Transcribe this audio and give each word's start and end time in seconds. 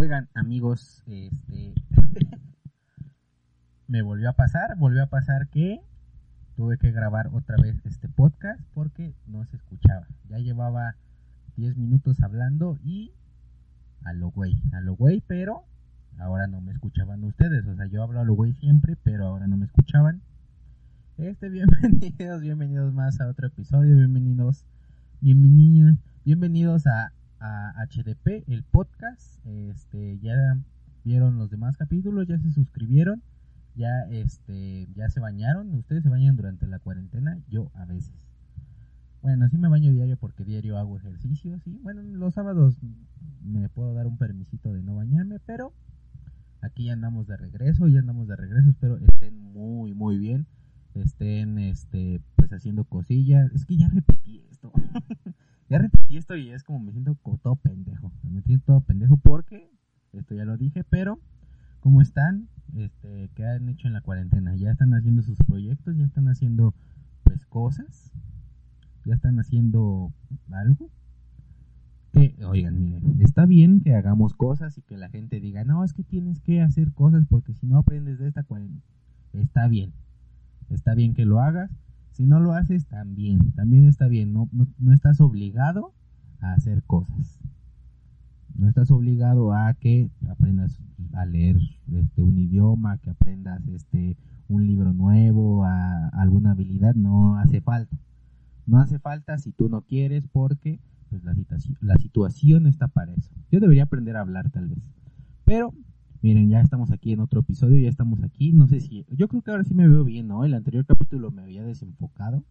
Oigan, 0.00 0.28
amigos, 0.34 1.02
este 1.08 1.74
me 3.88 4.00
volvió 4.02 4.30
a 4.30 4.34
pasar, 4.34 4.76
volvió 4.78 5.02
a 5.02 5.08
pasar 5.08 5.48
que 5.48 5.80
tuve 6.54 6.78
que 6.78 6.92
grabar 6.92 7.30
otra 7.32 7.56
vez 7.60 7.84
este 7.84 8.08
podcast 8.08 8.60
porque 8.74 9.12
no 9.26 9.44
se 9.46 9.56
escuchaba. 9.56 10.06
Ya 10.28 10.38
llevaba 10.38 10.94
10 11.56 11.78
minutos 11.78 12.22
hablando 12.22 12.78
y 12.84 13.12
a 14.04 14.12
lo 14.12 14.30
güey, 14.30 14.62
a 14.72 14.80
lo 14.80 14.94
güey, 14.94 15.20
pero 15.26 15.64
ahora 16.20 16.46
no 16.46 16.60
me 16.60 16.70
escuchaban 16.70 17.24
ustedes. 17.24 17.66
O 17.66 17.74
sea, 17.74 17.86
yo 17.86 18.00
hablo 18.04 18.20
a 18.20 18.24
lo 18.24 18.34
güey 18.34 18.52
siempre, 18.52 18.94
pero 19.02 19.26
ahora 19.26 19.48
no 19.48 19.56
me 19.56 19.64
escuchaban. 19.64 20.22
Este, 21.16 21.48
bienvenidos, 21.50 22.40
bienvenidos 22.40 22.94
más 22.94 23.20
a 23.20 23.26
otro 23.26 23.48
episodio, 23.48 23.96
bienvenidos, 23.96 24.64
bienvenidos, 25.20 25.96
bienvenidos 26.24 26.86
a, 26.86 27.10
a 27.40 27.72
HDP, 27.86 28.48
el 28.48 28.64
podcast. 28.64 29.44
Este, 29.46 30.18
ya 30.20 30.58
vieron 31.04 31.38
los 31.38 31.50
demás 31.50 31.76
capítulos, 31.76 32.26
ya 32.26 32.38
se 32.38 32.50
suscribieron, 32.50 33.22
ya 33.74 34.02
este, 34.10 34.88
ya 34.94 35.08
se 35.08 35.20
bañaron. 35.20 35.74
Ustedes 35.74 36.02
se 36.02 36.08
bañan 36.08 36.36
durante 36.36 36.66
la 36.66 36.78
cuarentena, 36.78 37.38
yo 37.48 37.70
a 37.74 37.84
veces. 37.84 38.14
Bueno, 39.22 39.48
sí 39.48 39.58
me 39.58 39.68
baño 39.68 39.90
diario 39.90 40.16
porque 40.16 40.44
diario 40.44 40.78
hago 40.78 40.96
ejercicio, 40.96 41.58
sí. 41.64 41.78
Bueno, 41.82 42.02
los 42.02 42.34
sábados 42.34 42.78
me 43.42 43.68
puedo 43.68 43.92
dar 43.94 44.06
un 44.06 44.16
permisito 44.16 44.72
de 44.72 44.82
no 44.82 44.96
bañarme, 44.96 45.38
pero 45.40 45.72
aquí 46.60 46.84
ya 46.84 46.92
andamos 46.92 47.26
de 47.26 47.36
regreso, 47.36 47.88
ya 47.88 48.00
andamos 48.00 48.28
de 48.28 48.36
regreso. 48.36 48.70
Espero 48.70 48.98
estén 48.98 49.38
muy, 49.52 49.94
muy 49.94 50.18
bien. 50.18 50.46
Estén, 50.94 51.58
este, 51.58 52.20
pues 52.36 52.52
haciendo 52.52 52.84
cosillas. 52.84 53.52
Es 53.52 53.64
que 53.64 53.76
ya 53.76 53.88
repetí 53.88 54.42
esto. 54.50 54.72
ya 55.68 55.78
repetí 55.78 56.16
esto 56.16 56.36
y 56.36 56.50
es 56.50 56.62
como 56.62 56.78
me 56.78 56.92
siento 56.92 57.16
todo 57.42 57.56
pendejo. 57.56 58.12
Me 58.22 58.42
siento 58.42 58.66
todo 58.66 58.80
pendejo 58.80 59.16
porque, 59.16 59.70
esto 60.12 60.34
ya 60.34 60.44
lo 60.44 60.56
dije, 60.56 60.84
pero, 60.84 61.20
¿cómo 61.80 62.02
están? 62.02 62.48
Este, 62.76 63.30
¿qué 63.34 63.46
han 63.46 63.68
hecho 63.68 63.86
en 63.86 63.94
la 63.94 64.00
cuarentena? 64.00 64.54
¿Ya 64.56 64.70
están 64.70 64.94
haciendo 64.94 65.22
sus 65.22 65.38
proyectos? 65.38 65.96
¿Ya 65.96 66.04
están 66.04 66.28
haciendo, 66.28 66.74
pues, 67.24 67.46
cosas? 67.46 68.12
ya 69.08 69.14
están 69.14 69.40
haciendo 69.40 70.12
algo. 70.52 70.90
Que, 72.12 72.34
oigan, 72.44 72.78
miren, 72.78 73.20
está 73.20 73.46
bien 73.46 73.80
que 73.80 73.94
hagamos 73.94 74.34
cosas 74.34 74.78
y 74.78 74.82
que 74.82 74.96
la 74.96 75.08
gente 75.08 75.40
diga, 75.40 75.64
no, 75.64 75.84
es 75.84 75.92
que 75.92 76.04
tienes 76.04 76.40
que 76.40 76.60
hacer 76.62 76.92
cosas 76.92 77.24
porque 77.28 77.54
si 77.54 77.66
no 77.66 77.78
aprendes 77.78 78.18
de 78.18 78.28
esta 78.28 78.44
cuarentena, 78.44 78.82
está 79.32 79.68
bien, 79.68 79.92
está 80.70 80.94
bien 80.94 81.14
que 81.14 81.24
lo 81.24 81.40
hagas. 81.40 81.70
Si 82.18 82.26
no 82.26 82.40
lo 82.40 82.52
haces, 82.52 82.84
también, 82.86 83.52
también 83.52 83.86
está 83.86 84.08
bien, 84.08 84.32
no, 84.32 84.48
no, 84.52 84.92
estás 84.92 85.20
obligado 85.20 85.94
a 86.40 86.52
hacer 86.54 86.82
cosas. 86.82 87.38
No 88.56 88.68
estás 88.68 88.90
obligado 88.90 89.52
a 89.52 89.72
que 89.74 90.10
aprendas 90.28 90.80
a 91.12 91.24
leer 91.26 91.58
este 91.92 92.24
un 92.24 92.36
idioma, 92.36 92.98
que 92.98 93.10
aprendas 93.10 93.64
este 93.68 94.16
un 94.48 94.66
libro 94.66 94.92
nuevo, 94.92 95.64
a 95.64 96.08
alguna 96.08 96.50
habilidad, 96.50 96.96
no 96.96 97.38
hace 97.38 97.60
falta. 97.60 97.96
No 98.66 98.80
hace 98.80 98.98
falta 98.98 99.38
si 99.38 99.52
tú 99.52 99.68
no 99.68 99.82
quieres 99.82 100.26
porque 100.26 100.80
pues 101.10 101.22
la, 101.22 101.34
situación, 101.34 101.78
la 101.80 101.94
situación 101.98 102.66
está 102.66 102.88
para 102.88 103.12
eso. 103.12 103.30
Yo 103.52 103.60
debería 103.60 103.84
aprender 103.84 104.16
a 104.16 104.22
hablar 104.22 104.50
tal 104.50 104.66
vez. 104.66 104.92
Pero 105.44 105.72
miren, 106.22 106.48
ya 106.48 106.60
estamos 106.60 106.90
aquí 106.90 107.12
en 107.12 107.20
otro 107.20 107.40
episodio, 107.40 107.78
ya 107.78 107.88
estamos 107.88 108.22
aquí. 108.22 108.52
No 108.52 108.66
sé 108.66 108.80
si 108.80 109.04
yo 109.10 109.28
creo 109.28 109.42
que 109.42 109.50
ahora 109.50 109.64
sí 109.64 109.74
me 109.74 109.88
veo 109.88 110.04
bien, 110.04 110.28
¿no? 110.28 110.44
El 110.44 110.54
anterior 110.54 110.84
capítulo 110.84 111.30
me 111.30 111.42
había 111.42 111.62
desenfocado. 111.62 112.44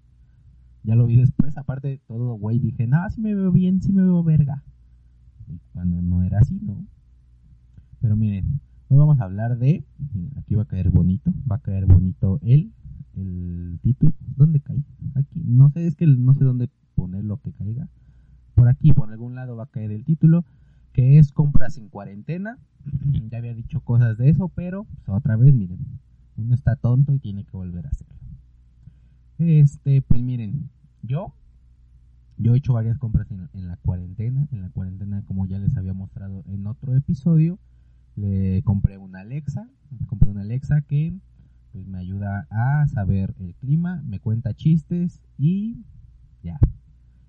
Ya 0.84 0.96
lo 0.96 1.06
vi 1.06 1.18
después, 1.18 1.58
aparte 1.58 2.02
todo, 2.08 2.36
güey, 2.36 2.60
dije, 2.60 2.88
"No, 2.88 3.10
sí 3.10 3.22
me 3.22 3.36
veo 3.36 3.52
bien, 3.52 3.82
sí 3.82 3.92
me 3.92 4.04
veo 4.04 4.24
verga." 4.24 4.64
Cuando 5.74 6.02
no 6.02 6.24
era 6.24 6.40
así, 6.40 6.60
¿no? 6.62 6.86
Pero 8.00 8.16
miren, 8.16 8.62
hoy 8.90 8.98
vamos 8.98 9.20
a 9.20 9.26
hablar 9.26 9.58
de 9.58 9.84
aquí 10.38 10.56
va 10.56 10.64
a 10.64 10.68
caer 10.68 10.90
bonito, 10.90 11.34
va 11.50 11.58
a 11.58 11.62
caer 11.62 11.86
bonito 11.86 12.40
el 12.44 12.72
el 13.18 13.80
título. 13.82 14.14
¿Dónde 14.36 14.60
cae? 14.60 14.84
Aquí. 15.16 15.42
No 15.44 15.70
sé, 15.72 15.88
es 15.88 15.96
que 15.96 16.06
no 16.06 16.34
sé 16.34 16.44
dónde 16.44 16.70
poner 16.96 17.24
lo 17.24 17.42
que 17.42 17.52
caiga. 17.52 17.90
Por 18.56 18.68
aquí, 18.68 18.94
por 18.94 19.12
algún 19.12 19.36
lado 19.36 19.56
va 19.56 19.64
a 19.64 19.72
caer 19.72 19.92
el 19.92 20.06
título, 20.06 20.46
que 20.98 21.20
es 21.20 21.32
compras 21.32 21.78
en 21.78 21.90
cuarentena. 21.90 22.58
ya 23.30 23.38
había 23.38 23.54
dicho 23.54 23.82
cosas 23.82 24.18
de 24.18 24.32
eso, 24.32 24.50
pero 24.50 24.86
pues, 24.86 25.10
otra 25.10 25.36
vez, 25.36 25.54
miren, 25.54 25.78
uno 26.38 26.56
está 26.56 26.76
tonto 26.76 27.14
y 27.14 27.20
tiene 27.20 27.44
que 27.44 27.56
volver 27.56 27.86
a 27.86 27.90
hacerlo. 27.90 28.16
Este, 29.38 30.02
pues 30.02 30.24
miren, 30.24 30.72
yo, 31.04 31.36
yo 32.38 32.56
he 32.56 32.58
hecho 32.58 32.74
varias 32.74 32.98
compras 32.98 33.28
en, 33.30 33.68
la 33.68 33.78
cuarentena. 33.78 34.48
En 34.52 34.64
la 34.64 34.72
cuarentena, 34.72 35.22
como 35.28 35.46
ya 35.46 35.60
les 35.60 35.78
había 35.78 35.94
mostrado 35.94 36.44
en 36.48 36.66
otro 36.66 36.96
episodio, 36.96 37.60
le 38.16 38.64
compré 38.64 38.98
una 38.98 39.20
Alexa. 39.20 39.70
Compré 40.08 40.32
una 40.32 40.42
Alexa 40.42 40.82
que 40.82 41.14
pues 41.74 41.86
me 41.86 42.00
ayuda 42.00 42.48
a 42.50 42.88
saber 42.88 43.36
el 43.38 43.54
clima, 43.54 44.02
me 44.04 44.20
cuenta 44.20 44.56
chistes 44.56 45.22
y 45.38 45.78
ya. 46.42 46.58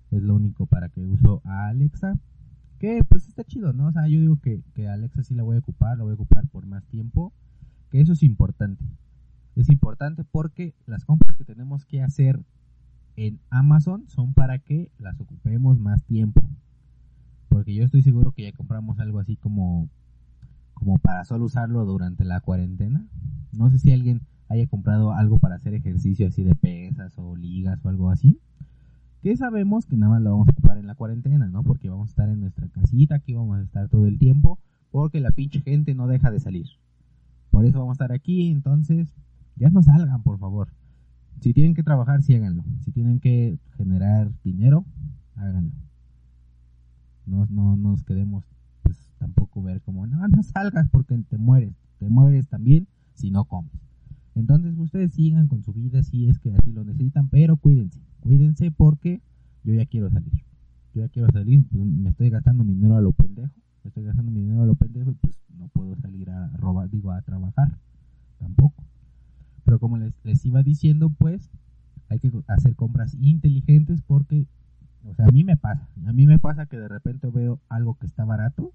Es 0.09 0.23
lo 0.23 0.33
único 0.33 0.65
para 0.65 0.89
que 0.89 1.05
uso 1.05 1.43
a 1.45 1.67
Alexa. 1.67 2.17
Que 2.79 3.03
pues 3.03 3.27
está 3.27 3.43
chido, 3.43 3.73
¿no? 3.73 3.87
O 3.87 3.91
sea, 3.91 4.07
yo 4.07 4.19
digo 4.19 4.39
que, 4.39 4.63
que 4.73 4.87
Alexa 4.87 5.23
sí 5.23 5.35
la 5.35 5.43
voy 5.43 5.57
a 5.57 5.59
ocupar, 5.59 5.97
la 5.97 6.03
voy 6.03 6.11
a 6.11 6.15
ocupar 6.15 6.47
por 6.47 6.65
más 6.65 6.85
tiempo. 6.87 7.33
Que 7.91 8.01
eso 8.01 8.13
es 8.13 8.23
importante. 8.23 8.83
Es 9.55 9.69
importante 9.69 10.23
porque 10.23 10.73
las 10.85 11.03
compras 11.03 11.35
que 11.37 11.43
tenemos 11.43 11.85
que 11.85 12.01
hacer 12.01 12.39
en 13.17 13.39
Amazon 13.49 14.05
son 14.07 14.33
para 14.33 14.59
que 14.59 14.91
las 14.97 15.19
ocupemos 15.19 15.77
más 15.77 16.03
tiempo. 16.05 16.41
Porque 17.49 17.73
yo 17.73 17.83
estoy 17.83 18.01
seguro 18.01 18.31
que 18.31 18.43
ya 18.43 18.53
compramos 18.53 18.99
algo 18.99 19.19
así 19.19 19.35
como 19.35 19.89
como 20.73 20.97
para 20.97 21.25
solo 21.25 21.45
usarlo 21.45 21.83
durante 21.85 22.23
la 22.23 22.39
cuarentena. 22.39 23.05
No 23.51 23.69
sé 23.69 23.79
si 23.79 23.91
alguien 23.91 24.21
haya 24.47 24.65
comprado 24.67 25.11
algo 25.11 25.37
para 25.37 25.55
hacer 25.55 25.73
ejercicio 25.73 26.27
así 26.27 26.43
de 26.43 26.55
pesas 26.55 27.13
o 27.17 27.35
ligas 27.35 27.83
o 27.83 27.89
algo 27.89 28.09
así. 28.09 28.39
Que 29.21 29.35
sabemos 29.35 29.85
que 29.85 29.97
nada 29.97 30.13
más 30.13 30.21
lo 30.21 30.31
vamos 30.31 30.47
a 30.47 30.51
ocupar 30.51 30.77
en 30.77 30.87
la 30.87 30.95
cuarentena, 30.95 31.47
¿no? 31.47 31.63
Porque 31.63 31.89
vamos 31.89 32.09
a 32.09 32.11
estar 32.11 32.29
en 32.29 32.39
nuestra 32.39 32.67
casita, 32.69 33.15
aquí 33.15 33.33
vamos 33.33 33.57
a 33.57 33.61
estar 33.61 33.89
todo 33.89 34.05
el 34.05 34.17
tiempo, 34.17 34.59
porque 34.91 35.19
la 35.19 35.31
pinche 35.31 35.61
gente 35.61 35.93
no 35.93 36.07
deja 36.07 36.31
de 36.31 36.39
salir. 36.39 36.67
Por 37.51 37.65
eso 37.65 37.79
vamos 37.79 37.99
a 37.99 38.05
estar 38.05 38.11
aquí, 38.13 38.49
entonces 38.49 39.13
ya 39.57 39.69
no 39.69 39.83
salgan, 39.83 40.23
por 40.23 40.39
favor. 40.39 40.69
Si 41.41 41.53
tienen 41.53 41.73
que 41.73 41.83
trabajar, 41.83 42.21
sí 42.21 42.35
háganlo. 42.35 42.63
Si 42.79 42.91
tienen 42.91 43.19
que 43.19 43.59
generar 43.77 44.31
dinero, 44.43 44.85
háganlo. 45.35 45.71
No, 47.25 47.45
no 47.47 47.75
nos 47.75 48.03
quedemos 48.03 48.45
pues 48.83 49.13
tampoco 49.17 49.61
ver 49.61 49.81
como, 49.81 50.07
no, 50.07 50.27
no 50.27 50.43
salgas 50.43 50.87
porque 50.89 51.17
te 51.17 51.37
mueres. 51.37 51.75
Te 51.97 52.09
mueres 52.09 52.47
también 52.47 52.87
si 53.13 53.31
no 53.31 53.45
comes. 53.45 53.71
Entonces 54.35 54.77
ustedes 54.77 55.13
sigan 55.13 55.47
con 55.47 55.63
su 55.63 55.73
vida 55.73 56.03
si 56.03 56.29
es 56.29 56.39
que 56.39 56.53
así 56.53 56.71
lo 56.71 56.83
necesitan, 56.83 57.29
pero 57.29 57.57
cuídense, 57.57 57.98
cuídense 58.29 58.69
porque 58.69 59.23
yo 59.63 59.73
ya 59.73 59.87
quiero 59.87 60.11
salir. 60.11 60.45
Yo 60.93 61.01
ya 61.01 61.09
quiero 61.09 61.31
salir, 61.31 61.65
pues, 61.67 61.83
me 61.83 62.11
estoy 62.11 62.29
gastando 62.29 62.63
mi 62.63 62.75
dinero 62.75 62.95
a 62.95 63.01
lo 63.01 63.11
pendejo, 63.11 63.55
me 63.83 63.87
estoy 63.87 64.03
gastando 64.03 64.31
mi 64.31 64.41
dinero 64.41 64.61
a 64.61 64.65
lo 64.67 64.75
pendejo 64.75 65.09
y 65.09 65.15
pues 65.15 65.39
no 65.57 65.67
puedo 65.69 65.95
salir 65.95 66.29
a 66.29 66.49
robar, 66.57 66.91
digo, 66.91 67.11
a 67.11 67.23
trabajar 67.23 67.79
tampoco. 68.37 68.83
Pero 69.65 69.79
como 69.79 69.97
les, 69.97 70.13
les 70.23 70.45
iba 70.45 70.61
diciendo, 70.61 71.09
pues 71.09 71.49
hay 72.07 72.19
que 72.19 72.31
hacer 72.45 72.75
compras 72.75 73.15
inteligentes 73.15 74.03
porque, 74.03 74.45
o 75.05 75.15
sea, 75.15 75.25
a 75.25 75.31
mí 75.31 75.43
me 75.43 75.57
pasa, 75.57 75.89
a 76.05 76.13
mí 76.13 76.27
me 76.27 76.37
pasa 76.37 76.67
que 76.67 76.77
de 76.77 76.87
repente 76.87 77.31
veo 77.31 77.59
algo 77.67 77.95
que 77.95 78.05
está 78.05 78.25
barato, 78.25 78.73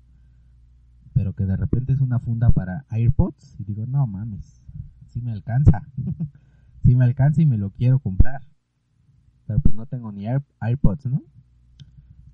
pero 1.13 1.33
que 1.33 1.47
de 1.47 1.57
repente 1.57 1.93
es 1.93 2.01
una 2.01 2.19
funda 2.19 2.49
para 2.49 2.87
AirPods 2.89 3.55
y 3.61 3.63
digo, 3.63 3.87
no 3.87 4.05
mames, 4.09 4.61
si 5.07 5.21
me 5.21 5.31
alcanza. 5.31 5.87
si 6.83 6.97
me 6.97 7.05
alcanza 7.05 7.41
y 7.41 7.47
me 7.47 7.57
lo 7.57 7.71
quiero 7.71 8.01
comprar. 8.01 8.43
Pues 9.59 9.75
no 9.75 9.87
tengo 9.87 10.13
ni 10.13 10.27
iPods, 10.27 11.07
¿no? 11.07 11.23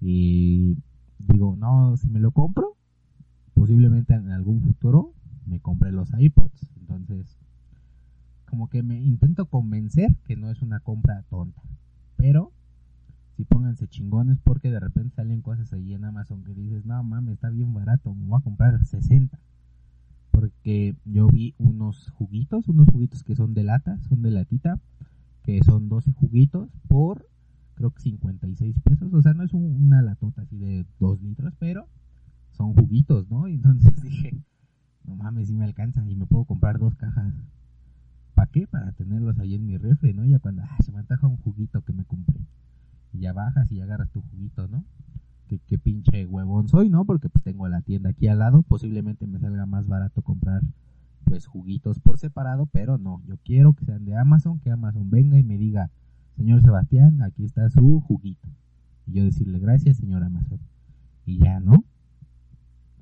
Y 0.01 0.77
digo, 1.19 1.57
no, 1.57 1.97
si 1.97 2.09
me 2.09 2.21
lo 2.21 2.31
compro, 2.33 2.77
posiblemente 3.55 4.15
en 4.15 4.31
algún 4.31 4.63
futuro 4.63 5.13
me 5.47 5.61
compre 5.61 5.93
los 5.93 6.11
iPods. 6.19 6.71
Entonces, 6.81 7.39
como 8.47 8.69
que 8.69 8.83
me 8.83 9.01
intento 9.01 9.47
convencer 9.47 10.17
que 10.25 10.37
no 10.37 10.51
es 10.51 10.63
una 10.63 10.81
compra 10.81 11.23
tonta. 11.29 11.63
Pero, 12.17 12.53
si 13.37 13.45
pónganse 13.45 13.89
chingones 13.89 14.39
porque 14.43 14.71
de 14.71 14.81
repente 14.81 15.17
salen 15.17 15.43
cosas 15.43 15.73
ahí 15.73 15.95
en 15.95 16.05
Amazon 16.05 16.45
que 16.45 16.55
dices, 16.55 16.85
no 16.85 17.03
mames, 17.03 17.35
está 17.35 17.51
bien 17.51 17.73
barato, 17.73 18.15
me 18.15 18.27
voy 18.27 18.39
a 18.39 18.45
comprar 18.45 18.85
60 18.85 19.39
porque 20.41 20.97
yo 21.05 21.27
vi 21.27 21.55
unos 21.59 22.09
juguitos, 22.11 22.67
unos 22.69 22.89
juguitos 22.89 23.23
que 23.25 23.35
son 23.35 23.53
de 23.53 23.63
lata, 23.63 23.99
son 24.09 24.23
de 24.23 24.31
latita, 24.31 24.81
que 25.43 25.63
son 25.65 25.89
12 25.89 26.13
juguitos 26.13 26.71
por 26.89 27.27
creo 27.75 27.91
que 27.93 28.03
56 28.03 28.77
pesos, 28.81 29.13
o 29.13 29.23
sea, 29.23 29.33
no 29.33 29.43
es 29.43 29.55
una 29.55 30.03
latota 30.03 30.43
así 30.43 30.59
de 30.59 30.85
2 30.99 31.23
litros, 31.23 31.55
pero 31.59 31.89
son 32.53 32.75
juguitos, 32.75 33.31
¿no? 33.31 33.49
Y 33.49 33.55
entonces 33.55 34.01
dije, 34.03 34.37
no 35.05 35.17
mames, 35.17 35.49
si 35.49 35.55
me 35.55 35.65
alcanza 35.65 36.05
y 36.07 36.15
me 36.15 36.27
puedo 36.27 36.45
comprar 36.45 36.79
dos 36.79 36.95
cajas. 36.95 37.33
¿Para 38.35 38.51
qué? 38.51 38.67
Para 38.67 38.93
tenerlos 38.93 39.39
ahí 39.39 39.55
en 39.55 39.67
mi 39.67 39.79
refri, 39.79 40.13
¿no? 40.13 40.27
Ya 40.27 40.39
cuando 40.39 40.63
ah, 40.63 40.77
se 40.85 40.93
me 40.93 40.99
antoja 40.99 41.27
un 41.27 41.39
juguito 41.39 41.83
que 41.83 41.93
me 41.95 42.05
compré. 42.05 42.41
Y 43.13 43.21
ya 43.21 43.33
bajas 43.33 43.73
y 43.73 43.81
agarras 43.81 44.11
tu 44.11 44.21
juguito, 44.23 44.69
¿no? 44.69 44.85
qué 45.67 45.79
pinche 45.79 46.27
huevón 46.27 46.69
soy, 46.69 46.91
¿no? 46.91 47.05
Porque 47.05 47.29
pues 47.29 47.43
tengo 47.43 47.67
la 47.67 47.81
tienda 47.81 48.11
aquí 48.11 48.29
al 48.29 48.39
lado, 48.39 48.63
posiblemente 48.63 49.27
me 49.27 49.41
salga 49.41 49.67
más 49.67 49.89
barato 49.89 50.23
comprar 50.23 50.63
pues 51.25 51.47
juguitos 51.47 51.99
por 52.01 52.19
separado, 52.19 52.67
pero 52.67 52.99
no, 52.99 53.23
yo 53.27 53.37
quiero 53.45 53.73
que 53.75 53.85
sean 53.85 54.05
de 54.05 54.17
Amazon, 54.17 54.59
que 54.59 54.71
Amazon 54.71 55.11
venga 55.11 55.39
y 55.39 55.43
me 55.43 55.59
diga, 55.59 55.91
señor 56.37 56.63
Sebastián, 56.63 57.23
aquí 57.23 57.45
está 57.45 57.69
su 57.71 58.01
juguito. 58.01 58.49
Y 59.07 59.13
yo 59.13 59.25
decirle 59.25 59.59
gracias, 59.59 59.99
señor 59.99 60.23
Amazon. 60.23 60.61
Y 61.27 61.39
ya, 61.39 61.61
¿no? 61.61 61.85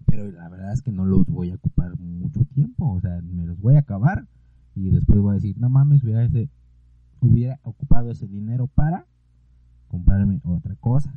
Pero 0.06 0.30
la 0.30 0.48
verdad 0.48 0.72
es 0.72 0.82
que 0.82 0.92
no 0.92 1.04
los 1.04 1.26
voy 1.26 1.50
a 1.50 1.54
ocupar 1.54 1.98
mucho 1.98 2.44
tiempo, 2.44 2.90
o 2.90 3.00
sea, 3.00 3.20
me 3.22 3.46
los 3.46 3.60
voy 3.60 3.76
a 3.76 3.80
acabar 3.80 4.26
y 4.74 4.90
después 4.90 5.18
voy 5.18 5.32
a 5.32 5.34
decir, 5.34 5.58
no 5.58 5.68
mames, 5.68 6.02
hubiera, 6.04 6.24
ese, 6.24 6.48
hubiera 7.20 7.58
ocupado 7.62 8.10
ese 8.10 8.26
dinero 8.26 8.68
para 8.68 9.06
comprarme 9.88 10.40
otra 10.44 10.76
cosa. 10.76 11.12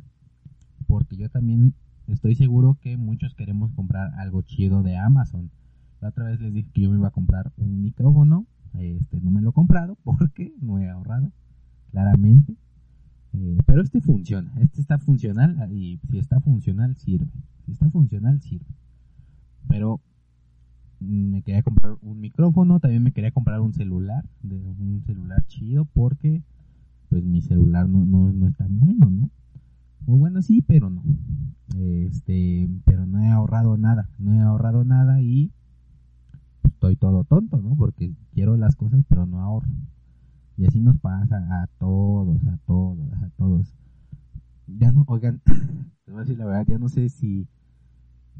Porque 0.86 1.16
yo 1.16 1.28
también 1.30 1.74
estoy 2.06 2.34
seguro 2.34 2.76
que 2.80 2.96
muchos 2.96 3.34
queremos 3.34 3.72
comprar 3.72 4.12
algo 4.18 4.42
chido 4.42 4.82
de 4.82 4.96
Amazon. 4.96 5.50
La 6.02 6.08
otra 6.08 6.24
vez 6.24 6.40
les 6.40 6.52
dije 6.52 6.68
que 6.74 6.82
yo 6.82 6.90
me 6.90 6.96
iba 6.96 7.08
a 7.08 7.12
comprar 7.12 7.52
un 7.56 7.80
micrófono. 7.80 8.44
Este 8.74 9.20
no 9.20 9.30
me 9.30 9.40
lo 9.40 9.50
he 9.50 9.52
comprado 9.52 9.96
porque 10.02 10.52
no 10.60 10.80
he 10.80 10.90
ahorrado, 10.90 11.30
claramente. 11.92 12.56
Eh, 13.34 13.58
pero 13.64 13.82
este 13.82 14.00
funciona, 14.00 14.52
este 14.60 14.80
está 14.80 14.98
funcional 14.98 15.72
y 15.72 16.00
si 16.10 16.18
está 16.18 16.40
funcional 16.40 16.96
sirve. 16.96 17.30
Si 17.64 17.72
está 17.72 17.88
funcional 17.88 18.40
sirve. 18.40 18.66
Pero 19.68 20.00
me 20.98 21.42
quería 21.42 21.62
comprar 21.62 21.96
un 22.02 22.20
micrófono, 22.20 22.80
también 22.80 23.04
me 23.04 23.12
quería 23.12 23.30
comprar 23.30 23.60
un 23.60 23.72
celular, 23.72 24.24
un 24.42 25.02
celular 25.06 25.44
chido 25.46 25.84
porque 25.84 26.42
pues 27.10 27.22
mi 27.24 27.42
celular 27.42 27.88
no, 27.88 28.04
no, 28.04 28.32
no 28.32 28.48
es 28.48 28.56
tan 28.56 28.80
bueno, 28.80 29.08
¿no? 29.08 29.30
Muy 30.06 30.18
bueno 30.18 30.42
sí, 30.42 30.62
pero 30.62 30.90
no. 30.90 31.02
Este, 31.76 32.68
pero 32.84 33.06
no 33.06 33.22
he 33.22 33.28
ahorrado 33.28 33.76
nada, 33.76 34.08
no 34.18 34.34
he 34.34 34.40
ahorrado 34.40 34.84
nada 34.84 35.22
y 35.22 35.52
estoy 36.82 36.96
todo 36.96 37.22
tonto, 37.22 37.62
¿no? 37.62 37.76
Porque 37.76 38.12
quiero 38.32 38.56
las 38.56 38.74
cosas, 38.74 39.04
pero 39.08 39.24
no 39.24 39.40
ahorro. 39.40 39.70
Y 40.56 40.66
así 40.66 40.80
nos 40.80 40.98
pasa 40.98 41.36
a 41.62 41.68
todos, 41.78 42.44
a 42.48 42.58
todos, 42.66 43.12
a 43.22 43.30
todos. 43.36 43.72
Ya 44.66 44.90
no, 44.90 45.04
oigan, 45.06 45.40
les 45.46 46.12
voy 46.12 46.16
a 46.16 46.20
decir 46.24 46.38
la 46.38 46.44
verdad, 46.44 46.66
ya 46.66 46.78
no 46.78 46.88
sé 46.88 47.08
si, 47.08 47.46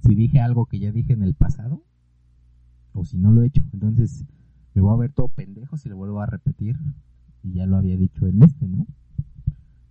si 0.00 0.16
dije 0.16 0.40
algo 0.40 0.66
que 0.66 0.80
ya 0.80 0.90
dije 0.90 1.12
en 1.12 1.22
el 1.22 1.34
pasado 1.34 1.84
o 2.94 3.04
si 3.04 3.16
no 3.16 3.30
lo 3.30 3.42
he 3.42 3.46
hecho. 3.46 3.62
Entonces 3.72 4.24
me 4.74 4.82
voy 4.82 4.92
a 4.92 4.96
ver 4.96 5.12
todo 5.12 5.28
pendejo 5.28 5.76
si 5.76 5.88
lo 5.88 5.96
vuelvo 5.96 6.20
a 6.20 6.26
repetir 6.26 6.76
y 7.44 7.52
ya 7.52 7.66
lo 7.66 7.76
había 7.76 7.96
dicho 7.96 8.26
en 8.26 8.42
este, 8.42 8.66
¿no? 8.66 8.88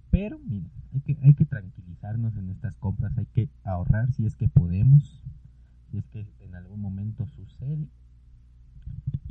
Pero, 0.09 0.39
miren, 0.39 0.69
hay 0.93 0.99
que, 0.99 1.17
hay 1.21 1.33
que 1.35 1.45
tranquilizarnos 1.45 2.35
en 2.35 2.49
estas 2.49 2.75
compras, 2.75 3.17
hay 3.17 3.27
que 3.27 3.49
ahorrar 3.63 4.11
si 4.11 4.25
es 4.25 4.35
que 4.35 4.49
podemos, 4.49 5.23
si 5.89 5.99
es 5.99 6.07
que 6.09 6.27
en 6.41 6.53
algún 6.55 6.81
momento 6.81 7.25
sucede. 7.27 7.87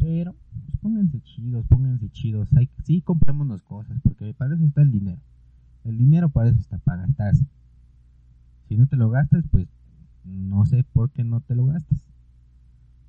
Pero, 0.00 0.34
pues 0.64 0.76
pónganse 0.78 1.20
chidos, 1.20 1.66
pónganse 1.66 2.08
chidos. 2.10 2.48
Hay, 2.56 2.68
sí, 2.84 3.02
comprémonos 3.02 3.62
cosas, 3.62 3.98
porque 4.02 4.32
para 4.34 4.54
eso 4.54 4.64
está 4.64 4.82
el 4.82 4.90
dinero. 4.90 5.20
El 5.84 5.98
dinero 5.98 6.30
para 6.30 6.48
eso 6.48 6.58
está, 6.58 6.78
para 6.78 7.02
gastarse. 7.06 7.44
Si 8.68 8.76
no 8.76 8.86
te 8.86 8.96
lo 8.96 9.10
gastas, 9.10 9.44
pues 9.50 9.68
no 10.24 10.64
sé 10.64 10.84
por 10.84 11.10
qué 11.10 11.22
no 11.22 11.40
te 11.40 11.54
lo 11.54 11.66
gastas. 11.66 11.98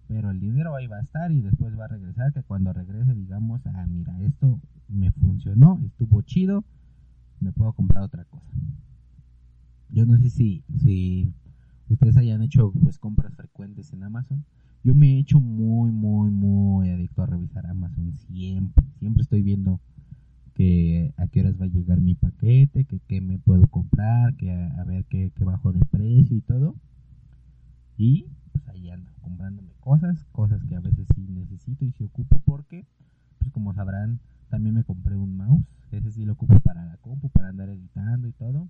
Pero 0.08 0.30
el 0.32 0.40
dinero 0.40 0.76
ahí 0.76 0.88
va 0.88 0.98
a 0.98 1.02
estar 1.02 1.32
y 1.32 1.42
después 1.42 1.78
va 1.80 1.86
a 1.86 1.88
regresar, 1.88 2.34
que 2.34 2.44
cuando 2.44 2.74
regrese 2.74 3.16
digamos, 3.16 3.66
ah, 3.66 3.86
mira, 3.88 4.20
esto 4.22 4.60
me 4.90 5.12
funcionó, 5.12 5.80
estuvo 5.86 6.22
chido, 6.22 6.66
me 7.40 7.54
puedo 7.54 7.72
comprar 7.74 8.04
otra 8.04 8.26
cosa. 8.26 8.52
Yo 9.90 10.06
no 10.06 10.18
sé 10.18 10.30
si, 10.30 10.64
si 10.78 11.34
ustedes 11.90 12.18
hayan 12.18 12.42
hecho 12.42 12.72
pues 12.84 12.98
compras 12.98 13.34
frecuentes 13.36 13.94
en 13.94 14.04
Amazon. 14.04 14.44
Yo 14.84 14.96
me 14.96 15.14
he 15.14 15.20
hecho 15.20 15.40
muy, 15.40 15.92
muy, 15.92 16.32
muy 16.32 16.90
adicto 16.90 17.22
a 17.22 17.28
revisar 17.28 17.68
Amazon 17.68 18.18
siempre. 18.18 18.84
Siempre 18.98 19.22
estoy 19.22 19.44
viendo 19.44 19.80
que 20.56 21.14
a 21.18 21.28
qué 21.28 21.42
horas 21.42 21.60
va 21.62 21.66
a 21.66 21.70
llegar 21.70 22.02
mi 22.02 22.16
paquete, 22.16 22.86
que 22.86 23.00
qué 23.08 23.22
me 23.22 23.38
puedo 23.38 23.68
comprar, 23.68 24.36
que 24.38 24.52
a, 24.52 24.84
ver 24.86 25.06
qué, 25.06 25.32
qué, 25.36 25.44
bajo 25.44 25.72
de 25.72 25.86
precio 25.86 26.36
y 26.36 26.42
todo. 26.42 26.76
Y 27.96 28.26
pues 28.52 28.68
ahí 28.70 28.90
ando 28.90 29.12
comprándome 29.22 29.72
cosas, 29.82 30.26
cosas 30.32 30.64
que 30.64 30.76
a 30.76 30.80
veces 30.80 31.08
sí 31.16 31.28
necesito 31.30 31.86
y 31.86 31.92
sí 31.92 32.04
ocupo 32.06 32.40
porque, 32.40 32.88
pues 33.38 33.52
como 33.52 33.76
sabrán, 33.76 34.20
también 34.50 34.74
me 34.74 34.84
compré 34.84 35.16
un 35.16 35.38
mouse, 35.38 35.64
ese 35.92 36.12
sí 36.12 36.26
lo 36.26 36.34
ocupo 36.34 36.60
para 36.60 36.86
la 36.86 36.98
compu, 36.98 37.30
para 37.30 37.50
andar 37.50 37.70
editando 37.70 38.28
y 38.28 38.32
todo. 38.34 38.68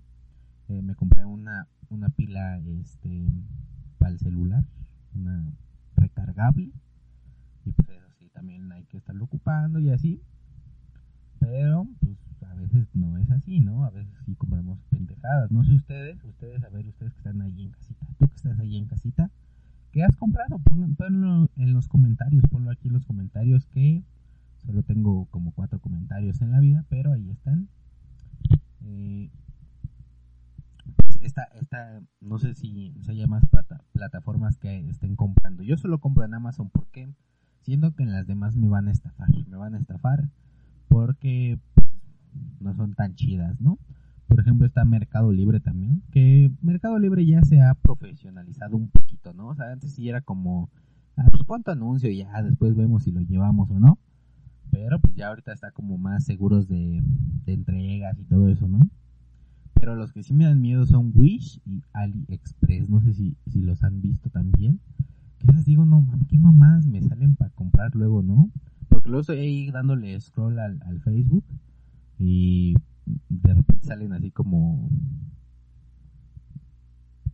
Eh, 0.68 0.82
me 0.82 0.94
compré 0.94 1.24
una, 1.24 1.68
una 1.88 2.10
pila 2.10 2.58
este 2.58 3.26
para 3.98 4.12
el 4.12 4.18
celular, 4.18 4.64
una 5.14 5.42
recargable. 6.26 6.70
Y 7.64 7.72
pues 7.72 7.88
eso 7.88 8.06
sí, 8.18 8.28
también 8.32 8.70
hay 8.72 8.84
que 8.84 8.96
estarlo 8.96 9.24
ocupando 9.24 9.78
y 9.78 9.90
así. 9.90 10.20
Pero 11.38 11.86
pues 12.00 12.18
a 12.42 12.54
veces 12.54 12.88
no 12.94 13.18
es 13.18 13.30
así, 13.30 13.60
¿no? 13.60 13.84
A 13.84 13.90
veces 13.90 14.14
sí 14.24 14.34
compramos 14.34 14.78
pendejadas. 14.90 15.50
No 15.50 15.64
sé 15.64 15.74
ustedes, 15.74 16.22
ustedes, 16.24 16.62
a 16.62 16.68
ver, 16.70 16.86
ustedes 16.86 17.12
que 17.12 17.18
están 17.18 17.40
ahí 17.42 17.62
en 17.62 17.70
casita, 17.70 18.06
tú 18.18 18.28
que 18.28 18.34
estás 18.34 18.58
ahí 18.60 18.76
en 18.76 18.86
casita, 18.86 19.30
¿qué 19.90 20.04
has 20.04 20.16
comprado? 20.16 20.58
Ponlo 20.60 21.48
en 21.56 21.72
los 21.72 21.88
comentarios, 21.88 22.44
ponlo 22.50 22.70
aquí 22.70 22.88
en 22.88 22.94
los 22.94 23.04
comentarios 23.04 23.66
que 23.66 24.04
Solo 24.66 24.82
tengo 24.84 25.26
como 25.30 25.52
cuatro 25.52 25.80
comentarios 25.80 26.40
en 26.40 26.52
la 26.52 26.60
vida, 26.60 26.84
pero 26.88 27.12
ahí 27.12 27.30
están. 27.30 27.68
Eh, 28.84 29.28
esta, 31.20 31.44
esta, 31.60 32.00
no 32.20 32.38
sé 32.38 32.54
si, 32.54 32.94
se 33.02 33.12
hay 33.12 33.26
más 33.26 33.44
plataformas 33.92 34.58
que 34.58 34.88
estén 34.88 35.16
comprando. 35.16 35.62
Yo 35.62 35.76
solo 35.76 35.98
compro 35.98 36.24
en 36.24 36.34
Amazon 36.34 36.70
porque 36.70 37.08
siento 37.62 37.94
que 37.94 38.02
en 38.02 38.12
las 38.12 38.26
demás 38.26 38.56
me 38.56 38.68
van 38.68 38.88
a 38.88 38.92
estafar. 38.92 39.28
Me 39.48 39.56
van 39.56 39.74
a 39.74 39.78
estafar 39.78 40.28
porque 40.88 41.58
pues, 41.74 41.88
no 42.60 42.74
son 42.74 42.94
tan 42.94 43.14
chidas, 43.14 43.60
¿no? 43.60 43.78
Por 44.28 44.40
ejemplo, 44.40 44.66
está 44.66 44.84
Mercado 44.84 45.30
Libre 45.30 45.60
también, 45.60 46.02
que 46.10 46.50
Mercado 46.62 46.98
Libre 46.98 47.26
ya 47.26 47.42
se 47.42 47.60
ha 47.60 47.74
profesionalizado 47.74 48.76
un 48.76 48.88
poquito, 48.88 49.34
¿no? 49.34 49.48
O 49.48 49.54
sea, 49.54 49.72
antes 49.72 49.92
sí 49.92 50.08
era 50.08 50.22
como, 50.22 50.70
ah, 51.16 51.26
pues 51.30 51.42
cuánto 51.42 51.70
anuncio 51.70 52.10
y 52.10 52.18
ya 52.18 52.42
después 52.42 52.74
vemos 52.74 53.02
si 53.02 53.12
lo 53.12 53.20
llevamos 53.20 53.70
o 53.70 53.78
no 53.78 53.98
pero 54.72 54.98
pues 54.98 55.14
ya 55.14 55.28
ahorita 55.28 55.52
está 55.52 55.70
como 55.70 55.98
más 55.98 56.24
seguros 56.24 56.66
de, 56.66 57.02
entregas 57.46 58.18
y 58.18 58.24
todo 58.24 58.48
eso, 58.48 58.66
¿no? 58.66 58.88
Pero 59.82 59.96
los 59.96 60.12
que 60.12 60.22
sí 60.22 60.32
me 60.32 60.44
dan 60.44 60.60
miedo 60.60 60.86
son 60.86 61.10
Wish 61.12 61.60
y 61.66 61.82
AliExpress, 61.92 62.88
no 62.88 63.00
sé 63.00 63.14
si, 63.14 63.36
si 63.48 63.62
los 63.62 63.82
han 63.82 64.00
visto 64.00 64.30
también. 64.30 64.78
Que 65.40 65.52
les 65.52 65.64
digo, 65.64 65.84
no, 65.84 66.00
mami, 66.00 66.24
qué 66.26 66.38
mamadas 66.38 66.86
me 66.86 67.02
salen 67.02 67.34
para 67.34 67.50
comprar 67.50 67.92
luego, 67.96 68.22
¿no? 68.22 68.48
Porque 68.88 69.08
luego 69.08 69.22
estoy 69.22 69.38
ahí 69.40 69.70
dándole 69.72 70.20
scroll 70.20 70.60
al, 70.60 70.80
al 70.86 71.00
Facebook 71.00 71.44
y 72.16 72.76
de 73.28 73.54
repente 73.54 73.84
salen 73.84 74.12
así 74.12 74.30
como 74.30 74.88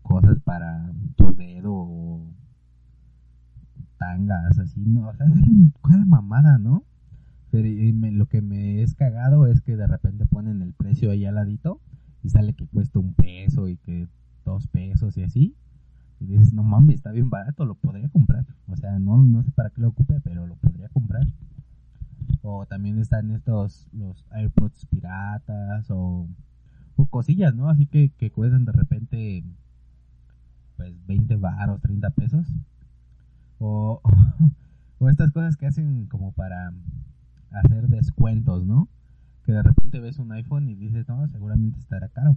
cosas 0.00 0.40
para 0.40 0.90
tu 1.16 1.34
dedo 1.34 1.74
o 1.74 2.34
tangas, 3.98 4.58
así, 4.58 4.80
¿no? 4.86 5.08
O 5.08 5.14
sea, 5.14 5.26
cada 5.86 6.06
mamada, 6.06 6.56
¿no? 6.56 6.82
Pero 7.50 7.68
lo 8.10 8.24
que 8.24 8.40
me 8.40 8.80
es 8.80 8.94
cagado 8.94 9.46
es 9.46 9.60
que 9.60 9.76
de 9.76 9.86
repente 9.86 10.24
ponen 10.24 10.62
el 10.62 10.72
precio 10.72 11.10
ahí 11.10 11.26
al 11.26 11.34
ladito 11.34 11.82
y 12.22 12.30
sale 12.30 12.54
que 12.54 12.66
cuesta 12.66 12.98
un 12.98 13.14
peso 13.14 13.68
y 13.68 13.76
que 13.76 14.08
dos 14.44 14.66
pesos 14.68 15.16
y 15.16 15.22
así. 15.22 15.56
Y 16.20 16.26
dices, 16.26 16.52
no 16.52 16.62
mames, 16.62 16.96
está 16.96 17.12
bien 17.12 17.30
barato, 17.30 17.64
lo 17.64 17.76
podría 17.76 18.08
comprar. 18.08 18.44
O 18.66 18.76
sea, 18.76 18.98
no, 18.98 19.22
no 19.22 19.42
sé 19.42 19.52
para 19.52 19.70
qué 19.70 19.80
lo 19.80 19.88
ocupe, 19.88 20.20
pero 20.20 20.46
lo 20.46 20.56
podría 20.56 20.88
comprar. 20.88 21.26
O 22.42 22.66
también 22.66 22.98
están 22.98 23.30
estos, 23.30 23.88
los 23.92 24.24
AirPods 24.30 24.86
piratas 24.86 25.86
o, 25.90 26.26
cosillas, 27.10 27.54
¿no? 27.54 27.68
Así 27.68 27.86
que, 27.86 28.10
que 28.10 28.32
cuestan 28.32 28.64
de 28.64 28.72
repente, 28.72 29.44
pues 30.76 30.94
20 31.06 31.36
baros, 31.36 31.80
30 31.80 32.10
pesos. 32.10 32.46
O, 33.60 34.00
o 34.98 35.08
estas 35.08 35.30
cosas 35.30 35.56
que 35.56 35.66
hacen 35.66 36.06
como 36.06 36.32
para 36.32 36.72
hacer 37.50 37.88
descuentos, 37.88 38.66
¿no? 38.66 38.88
Que 39.48 39.54
de 39.54 39.62
repente 39.62 39.98
ves 40.00 40.18
un 40.18 40.30
iPhone 40.32 40.68
y 40.68 40.74
dices, 40.74 41.08
no, 41.08 41.26
seguramente 41.26 41.80
estará 41.80 42.10
caro. 42.10 42.36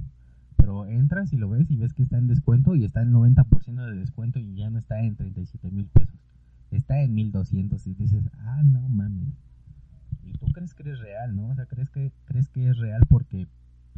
Pero 0.56 0.86
entras 0.86 1.34
y 1.34 1.36
lo 1.36 1.50
ves 1.50 1.70
y 1.70 1.76
ves 1.76 1.92
que 1.92 2.04
está 2.04 2.18
en 2.18 2.28
descuento 2.28 2.74
y 2.74 2.86
está 2.86 3.02
en 3.02 3.12
90% 3.12 3.86
de 3.86 3.98
descuento 3.98 4.40
y 4.40 4.56
ya 4.56 4.70
no 4.70 4.80
está 4.80 4.98
en 5.02 5.18
37 5.18 5.72
mil 5.72 5.88
pesos. 5.88 6.16
Está 6.70 7.02
en 7.02 7.14
1200 7.14 7.86
y 7.86 7.96
dices, 7.96 8.30
ah, 8.38 8.62
no 8.64 8.88
mames. 8.88 9.28
Y 10.24 10.32
tú 10.38 10.46
crees 10.54 10.74
que 10.74 10.90
es 10.90 11.00
real, 11.00 11.36
¿no? 11.36 11.50
O 11.50 11.56
sea, 11.56 11.66
crees 11.66 11.90
que, 11.90 12.14
crees 12.24 12.48
que 12.48 12.70
es 12.70 12.78
real 12.78 13.02
porque 13.10 13.46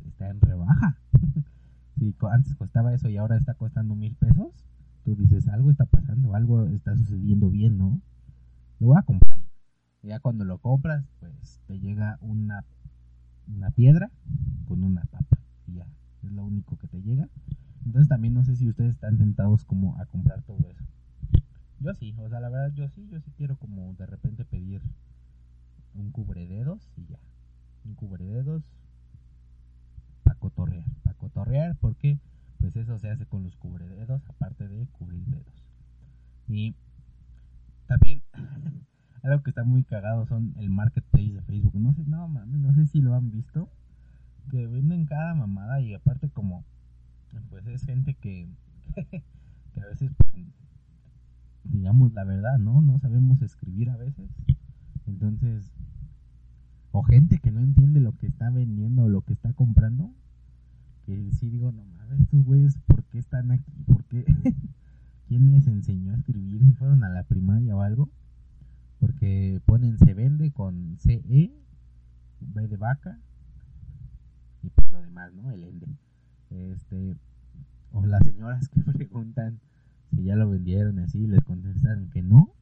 está 0.07 0.31
en 0.31 0.41
rebaja. 0.41 0.97
si 1.99 2.15
antes 2.31 2.55
costaba 2.55 2.95
eso 2.95 3.09
y 3.09 3.17
ahora 3.17 3.37
está 3.37 3.53
costando 3.53 3.93
mil 3.93 4.15
pesos, 4.15 4.65
tú 5.05 5.15
dices, 5.15 5.47
algo 5.49 5.69
está 5.69 5.85
pasando, 5.85 6.33
algo 6.33 6.65
está 6.65 6.97
sucediendo 6.97 7.51
bien, 7.51 7.77
¿no? 7.77 8.01
Lo 8.79 8.87
voy 8.87 8.97
a 8.97 9.03
comprar 9.03 9.43
ya 10.03 10.19
cuando 10.19 10.43
lo 10.43 10.57
compras, 10.59 11.05
pues 11.19 11.61
te 11.65 11.79
llega 11.79 12.17
una, 12.21 12.65
una 13.47 13.71
piedra 13.71 14.11
con 14.65 14.83
una 14.83 15.03
papa. 15.05 15.37
Y 15.67 15.75
ya, 15.75 15.87
es 16.23 16.31
lo 16.31 16.43
único 16.43 16.77
que 16.77 16.87
te 16.87 17.01
llega. 17.01 17.27
Entonces 17.85 18.07
también 18.07 18.33
no 18.33 18.43
sé 18.45 18.55
si 18.55 18.69
ustedes 18.69 18.91
están 18.91 19.17
tentados 19.17 19.65
como 19.65 19.97
a 19.97 20.05
comprar 20.05 20.41
todo 20.43 20.69
eso. 20.69 20.83
Yo 21.79 21.93
sí, 21.93 22.15
o 22.17 22.29
sea, 22.29 22.39
la 22.39 22.49
verdad 22.49 22.73
yo 22.73 22.87
sí, 22.87 23.07
yo 23.09 23.19
sí 23.19 23.31
quiero 23.31 23.57
como 23.57 23.93
de 23.95 24.05
repente 24.05 24.45
pedir 24.45 24.81
un 25.93 26.11
cubrededos 26.11 26.89
y 26.95 27.05
ya. 27.05 27.19
Un 27.83 27.95
cubrededos 27.95 28.63
para 30.23 30.39
cotorrear, 30.39 30.85
para 31.03 31.17
cotorrear 31.17 31.75
porque 31.75 32.19
pues 32.59 32.77
eso 32.77 32.97
se 32.97 33.09
hace 33.09 33.25
con 33.25 33.43
los 33.43 33.57
cubrededos 33.57 34.23
aparte 34.29 34.69
de 34.69 34.87
cubrir 34.87 35.25
dedos. 35.25 35.65
Y 36.47 36.75
también 37.87 38.23
algo 39.23 39.41
que 39.41 39.51
está 39.51 39.63
muy 39.63 39.83
cagado 39.83 40.25
son 40.25 40.53
el 40.57 40.69
marketplace 40.69 41.33
de 41.33 41.41
Facebook. 41.41 41.75
No 41.75 41.93
sé, 41.93 42.03
no 42.05 42.27
mames, 42.27 42.59
no 42.59 42.73
sé 42.73 42.85
si 42.85 43.01
lo 43.01 43.15
han 43.15 43.31
visto. 43.31 43.69
Que 44.51 44.67
venden 44.67 45.05
cada 45.05 45.33
mamada 45.33 45.79
y 45.81 45.93
aparte 45.93 46.29
como 46.29 46.65
pues 47.49 47.65
es 47.67 47.83
gente 47.85 48.13
que, 48.15 48.47
que 49.73 49.81
a 49.81 49.87
veces 49.87 50.11
pues, 50.17 50.33
digamos 51.63 52.13
la 52.13 52.23
verdad, 52.23 52.57
¿no? 52.59 52.81
No 52.81 52.99
sabemos 52.99 53.41
escribir 53.41 53.89
a 53.89 53.97
veces. 53.97 54.29
Entonces, 55.05 55.71
o 56.91 57.03
gente 57.03 57.39
que 57.39 57.51
no 57.51 57.61
entiende 57.61 57.99
lo 57.99 58.15
que 58.17 58.27
está 58.27 58.49
vendiendo 58.49 59.03
o 59.03 59.09
lo 59.09 59.21
que 59.21 59.33
está 59.33 59.53
comprando, 59.53 60.13
que 61.05 61.31
sí 61.31 61.49
digo, 61.49 61.71
no 61.71 61.83
mames, 61.85 62.21
estos 62.21 62.43
güeyes, 62.43 62.77
¿por 62.85 63.03
qué 63.05 63.19
están 63.19 63.51
aquí? 63.51 63.71
¿Por 63.85 64.03
qué? 64.05 64.25
¿Quién 65.27 65.51
les 65.51 65.67
enseñó 65.67 66.11
a 66.11 66.15
escribir? 66.15 66.63
Si 66.63 66.73
fueron 66.73 67.03
a 67.03 67.09
la 67.09 67.23
primaria 67.23 67.75
o 67.75 67.81
algo. 67.81 68.09
Porque 69.03 69.61
ponen 69.65 69.97
se 69.97 70.13
vende 70.13 70.51
con 70.51 70.97
CE, 70.97 71.51
B 72.39 72.67
de 72.69 72.77
vaca, 72.77 73.19
y 74.61 74.69
pues 74.69 74.89
lo 74.91 75.01
demás, 75.01 75.33
¿no? 75.33 75.51
El 75.51 75.65
ende. 75.65 75.87
Este, 76.49 77.17
o 77.91 78.05
las 78.05 78.23
señoras 78.23 78.69
que 78.73 78.79
preguntan 78.79 79.59
si 80.11 80.23
ya 80.23 80.37
lo 80.37 80.49
vendieron 80.49 80.99
así, 80.99 81.27
les 81.27 81.43
contestan 81.43 82.09
que 82.11 82.21
no. 82.21 82.53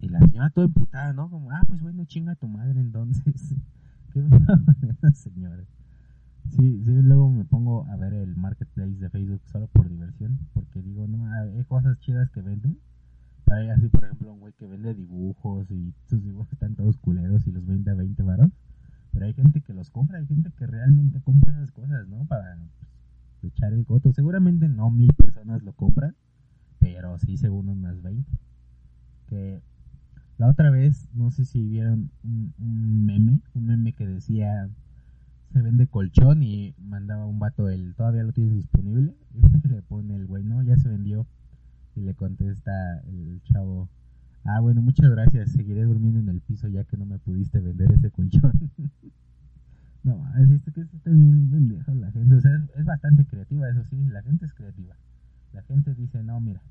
Y 0.00 0.10
la 0.10 0.20
señora 0.20 0.50
toda 0.50 0.66
emputada, 0.66 1.14
¿no? 1.14 1.30
Como, 1.30 1.50
ah, 1.50 1.62
pues 1.66 1.80
bueno, 1.80 2.04
chinga 2.04 2.34
tu 2.34 2.46
madre 2.46 2.78
entonces. 2.78 3.54
Qué 4.12 4.20
esas 4.90 5.16
señoras. 5.16 5.66
Sí, 6.50 6.82
sí, 6.84 6.92
luego 7.00 7.30
me 7.30 7.46
pongo 7.46 7.86
a 7.86 7.96
ver 7.96 8.12
el 8.12 8.36
marketplace 8.36 8.96
de 8.96 9.08
Facebook 9.08 9.40
solo 9.46 9.68
por 9.68 9.88
diversión, 9.88 10.38
porque 10.52 10.82
digo, 10.82 11.06
no, 11.06 11.26
hay 11.32 11.64
cosas 11.64 11.98
chidas 12.00 12.28
que 12.32 12.42
venden. 12.42 12.78
Hay 13.52 13.68
así, 13.68 13.88
por 13.88 14.04
ejemplo, 14.04 14.32
un 14.32 14.40
güey 14.40 14.52
que 14.54 14.66
vende 14.66 14.94
dibujos 14.94 15.70
y 15.70 15.92
sus 16.08 16.22
dibujos 16.22 16.52
están 16.52 16.74
todos 16.74 16.96
culeros 16.96 17.46
y 17.46 17.52
los 17.52 17.66
vende 17.66 17.90
a 17.90 17.94
20 17.94 18.22
varos. 18.22 18.50
Pero 19.12 19.26
hay 19.26 19.34
gente 19.34 19.60
que 19.60 19.74
los 19.74 19.90
compra, 19.90 20.18
hay 20.18 20.26
gente 20.26 20.50
que 20.56 20.66
realmente 20.66 21.20
compra 21.20 21.52
esas 21.52 21.70
cosas, 21.70 22.08
¿no? 22.08 22.24
Para 22.24 22.56
pues, 23.40 23.52
echar 23.52 23.72
el 23.72 23.84
coto. 23.84 24.12
Seguramente 24.12 24.68
no 24.68 24.90
mil 24.90 25.12
personas 25.12 25.62
lo 25.62 25.72
compran, 25.74 26.16
pero 26.78 27.18
sí 27.18 27.36
según 27.36 27.68
unas 27.68 28.00
20. 28.02 28.30
Que 29.26 29.60
la 30.38 30.48
otra 30.48 30.70
vez, 30.70 31.08
no 31.12 31.30
sé 31.30 31.44
si 31.44 31.62
vieron 31.68 32.10
un, 32.24 32.54
un 32.58 33.04
meme, 33.04 33.40
un 33.54 33.66
meme 33.66 33.92
que 33.92 34.06
decía 34.06 34.70
se 35.52 35.60
vende 35.60 35.86
colchón 35.86 36.42
y 36.42 36.74
mandaba 36.78 37.26
un 37.26 37.38
vato 37.38 37.68
el 37.68 37.94
todavía 37.94 38.22
lo 38.22 38.32
tienes 38.32 38.54
disponible 38.54 39.14
y 39.34 39.68
le 39.68 39.82
pone 39.82 40.16
el 40.16 40.26
güey 40.26 40.44
no 40.44 40.62
ya 40.62 40.76
se 40.76 40.88
vendió 40.88 41.26
y 41.96 42.00
le 42.00 42.14
contesta 42.14 42.72
el 43.06 43.40
chavo 43.42 43.88
ah 44.44 44.60
bueno 44.60 44.82
muchas 44.82 45.10
gracias 45.10 45.52
seguiré 45.52 45.84
durmiendo 45.84 46.20
en 46.20 46.28
el 46.28 46.40
piso 46.40 46.68
ya 46.68 46.84
que 46.84 46.96
no 46.96 47.06
me 47.06 47.18
pudiste 47.18 47.60
vender 47.60 47.92
ese 47.92 48.10
colchón 48.10 48.52
no 50.04 50.24
es 50.38 50.50
esto 50.50 50.72
que 50.72 50.82
está 50.82 51.10
bien 51.10 51.50
pendejo 51.50 51.94
la 51.94 52.10
gente 52.10 52.34
o 52.34 52.40
sea 52.40 52.50
es, 52.76 52.84
bastante 52.84 53.24
creativa 53.24 53.68
eso 53.68 53.84
sí 53.84 53.96
la 54.08 54.22
gente 54.22 54.46
es 54.46 54.54
creativa 54.54 54.96
la 55.52 55.62
gente 55.62 55.94
dice 55.94 56.22
no 56.22 56.40
mira 56.40 56.62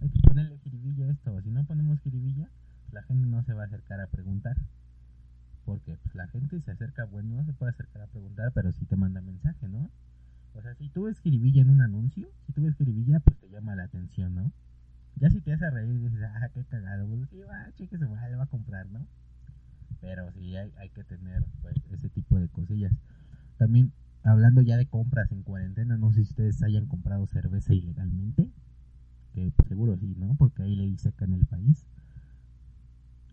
hay 0.00 0.08
que 0.08 0.20
ponerle 0.20 0.58
jiribilla 0.58 1.06
a 1.06 1.10
esto 1.10 1.40
si 1.42 1.50
no 1.50 1.64
ponemos 1.64 2.00
jiribilla 2.00 2.48
la 2.92 3.02
gente 3.02 3.26
no 3.26 3.42
se 3.42 3.52
va 3.52 3.62
a 3.62 3.66
acercar 3.66 4.00
a 4.00 4.06
preguntar 4.06 4.56
porque 5.64 5.96
pues, 6.02 6.14
la 6.14 6.26
gente 6.26 6.60
se 6.60 6.70
acerca, 6.72 7.04
bueno, 7.04 7.36
no 7.36 7.44
se 7.44 7.52
puede 7.52 7.70
acercar 7.70 8.02
a 8.02 8.06
preguntar, 8.08 8.50
pero 8.52 8.72
sí 8.72 8.84
te 8.86 8.96
manda 8.96 9.20
mensaje, 9.20 9.68
¿no? 9.68 9.88
O 10.54 10.62
sea, 10.62 10.74
si 10.74 10.88
tú 10.88 11.04
ves 11.04 11.20
jiribilla 11.20 11.62
en 11.62 11.70
un 11.70 11.80
anuncio, 11.80 12.28
si 12.46 12.52
tú 12.52 12.62
ves 12.62 12.74
jiribilla, 12.76 13.20
pues 13.20 13.38
te 13.38 13.48
llama 13.48 13.76
la 13.76 13.84
atención, 13.84 14.34
¿no? 14.34 14.52
Ya 15.20 15.28
si 15.28 15.40
te 15.42 15.52
hace 15.52 15.68
reír 15.68 16.00
dices, 16.00 16.22
ah, 16.22 16.48
qué 16.54 16.64
cagado, 16.64 17.06
pues 17.06 17.28
sí, 17.28 17.40
va, 17.42 17.70
cheque 17.74 17.98
se 17.98 18.06
va, 18.06 18.26
le 18.28 18.36
va 18.36 18.44
a 18.44 18.46
comprar, 18.46 18.86
¿no? 18.90 19.06
Pero 20.00 20.32
sí 20.32 20.56
hay, 20.56 20.72
hay 20.78 20.88
que 20.88 21.04
tener 21.04 21.44
pues, 21.60 21.76
ese 21.92 22.08
tipo 22.08 22.38
de 22.38 22.48
cosillas. 22.48 22.92
También, 23.58 23.92
hablando 24.22 24.62
ya 24.62 24.78
de 24.78 24.86
compras 24.86 25.30
en 25.30 25.42
cuarentena, 25.42 25.98
no 25.98 26.10
sé 26.10 26.24
si 26.24 26.30
ustedes 26.30 26.62
hayan 26.62 26.86
comprado 26.86 27.26
cerveza 27.26 27.74
ilegalmente. 27.74 28.48
Que 29.34 29.52
pues, 29.54 29.68
seguro 29.68 29.98
sí, 29.98 30.16
¿no? 30.16 30.34
Porque 30.36 30.62
ahí 30.62 30.74
le 30.74 30.96
seca 30.96 31.26
en 31.26 31.34
el 31.34 31.44
país. 31.44 31.84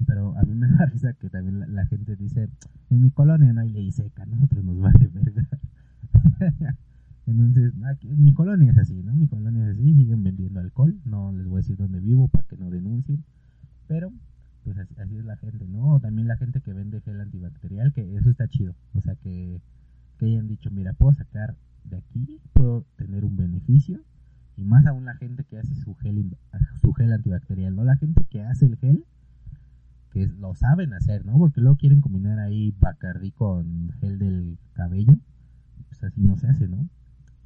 Pero 0.05 0.37
a 0.37 0.43
mí 0.43 0.55
me 0.55 0.67
da 0.67 0.85
risa 0.91 1.13
que 1.13 1.29
también 1.29 1.73
la, 1.73 1.85
gente 1.85 2.17
dice, 2.17 2.49
en 2.89 3.01
mi 3.01 3.11
colonia 3.11 3.53
no 3.53 3.61
hay 3.61 3.69
ley 3.69 3.93
seca, 3.93 4.25
nosotros 4.25 4.65
nos 4.65 4.77
vale 4.77 5.07
verga. 5.07 5.47
Entonces, 7.27 7.73
mi 8.17 8.33
colonia 8.33 8.71
es 8.71 8.77
así, 8.77 9.03
¿no? 9.03 9.13
Mi 9.13 9.27
colonia 9.27 9.65
es 9.65 9.73
así, 9.73 9.93
siguen 9.93 10.23
vendiendo 10.23 10.61
alcohol, 10.61 10.97
no 11.03 11.33
les 11.33 11.45
voy 11.45 11.55
a 11.55 11.57
decir 11.57 11.75
dónde 11.75 11.99
vivo 11.99 12.29
para 12.29 12.47
que 12.47 12.55
no 12.55 12.69
denuncien, 12.69 13.25
pero 13.85 14.13
pues 14.63 14.77
así, 14.77 15.17
es 15.17 15.25
la 15.25 15.37
gente, 15.37 15.65
¿no? 15.67 15.99
también 16.01 16.27
la 16.27 16.35
gente 16.37 16.59
que 16.61 16.73
vende 16.73 17.01
gel 17.01 17.21
antibacterial, 17.21 17.93
que 17.93 18.15
eso 18.15 18.29
está 18.29 18.47
chido, 18.47 18.75
o 18.93 19.01
sea, 19.01 19.15
que, 19.15 19.61
que 20.17 20.25
hayan 20.25 20.47
dicho, 20.47 20.71
mira, 20.71 20.93
puedo 20.93 21.13
sacar 21.13 21.55
de 21.83 21.97
aquí, 21.97 22.39
puedo 22.53 22.85
tener 22.97 23.23
un 23.23 23.35
beneficio, 23.35 24.01
y 24.57 24.63
más 24.63 24.85
aún 24.85 25.05
la 25.05 25.15
gente 25.15 25.43
que 25.43 25.57
hace 25.57 25.75
su 25.75 25.95
gel, 25.95 26.35
su 26.81 26.93
gel 26.93 27.13
antibacterial, 27.13 27.75
¿no? 27.75 27.83
La 27.83 27.95
gente 27.95 28.25
que 28.29 28.41
hace 28.41 28.65
el 28.65 28.77
gel 28.77 29.05
que 30.11 30.27
lo 30.27 30.55
saben 30.55 30.93
hacer, 30.93 31.25
¿no? 31.25 31.37
Porque 31.37 31.61
luego 31.61 31.77
quieren 31.77 32.01
combinar 32.01 32.39
ahí 32.39 32.73
Bacardi 32.79 33.31
con 33.31 33.91
gel 33.99 34.17
del 34.17 34.57
cabello, 34.73 35.15
pues 35.87 36.03
así 36.03 36.21
no 36.21 36.37
se 36.37 36.47
hace, 36.47 36.67
¿no? 36.67 36.89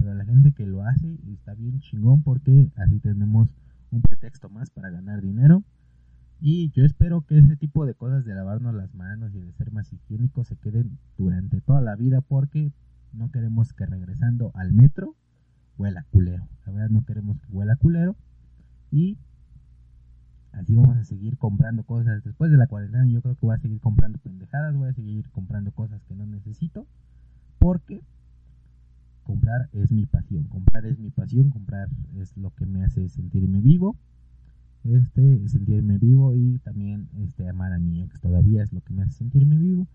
Pero 0.01 0.15
la 0.15 0.25
gente 0.25 0.51
que 0.51 0.65
lo 0.65 0.83
hace 0.83 1.19
está 1.31 1.53
bien 1.53 1.79
chingón 1.79 2.23
porque 2.23 2.71
así 2.75 2.99
tenemos 2.99 3.49
un 3.91 4.01
pretexto 4.01 4.49
más 4.49 4.71
para 4.71 4.89
ganar 4.89 5.21
dinero. 5.21 5.63
Y 6.39 6.71
yo 6.71 6.83
espero 6.83 7.21
que 7.21 7.37
ese 7.37 7.55
tipo 7.55 7.85
de 7.85 7.93
cosas 7.93 8.25
de 8.25 8.33
lavarnos 8.33 8.73
las 8.73 8.95
manos 8.95 9.31
y 9.35 9.39
de 9.39 9.51
ser 9.51 9.71
más 9.71 9.93
higiénicos 9.93 10.47
se 10.47 10.55
queden 10.55 10.97
durante 11.19 11.61
toda 11.61 11.81
la 11.81 11.95
vida 11.95 12.21
porque 12.21 12.73
no 13.13 13.29
queremos 13.29 13.73
que 13.73 13.85
regresando 13.85 14.51
al 14.55 14.73
metro 14.73 15.15
huela 15.77 16.03
culero. 16.09 16.47
La 16.65 16.71
verdad 16.71 16.89
no 16.89 17.05
queremos 17.05 17.39
que 17.39 17.51
huela 17.51 17.75
culero. 17.75 18.15
Y 18.89 19.19
Así 20.51 20.75
vamos 20.75 20.97
a 20.97 21.03
seguir 21.05 21.37
comprando 21.37 21.83
cosas. 21.83 22.23
Después 22.23 22.49
de 22.51 22.57
la 22.57 22.67
cuarentena 22.67 23.05
yo 23.05 23.21
creo 23.21 23.35
que 23.35 23.45
voy 23.45 23.55
a 23.55 23.59
seguir 23.59 23.79
comprando 23.79 24.17
pendejadas, 24.17 24.75
voy 24.75 24.89
a 24.89 24.93
seguir 24.93 25.29
comprando 25.29 25.71
cosas 25.71 26.01
que 26.03 26.15
no 26.15 26.25
necesito. 26.25 26.87
Porque 27.59 28.01
comprar 29.23 29.69
es 29.73 29.91
mi 29.91 30.05
pasión. 30.05 30.45
Comprar 30.45 30.85
es 30.85 30.99
mi 30.99 31.09
pasión, 31.09 31.49
comprar 31.49 31.89
es 32.19 32.35
lo 32.37 32.51
que 32.51 32.65
me 32.65 32.83
hace 32.83 33.09
sentirme 33.09 33.61
vivo. 33.61 33.97
Este, 34.83 35.47
sentirme 35.47 35.99
vivo 35.99 36.35
y 36.35 36.57
también 36.59 37.07
este 37.19 37.47
amar 37.47 37.71
a 37.71 37.79
mi 37.79 38.01
ex 38.01 38.19
todavía 38.19 38.63
es 38.63 38.73
lo 38.73 38.81
que 38.81 38.93
me 38.93 39.03
hace 39.03 39.11
sentirme 39.11 39.57
vivo. 39.57 39.87